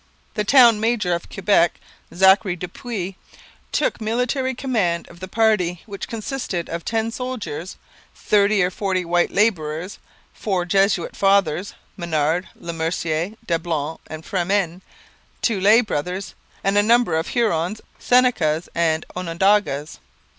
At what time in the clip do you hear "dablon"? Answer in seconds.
13.45-13.99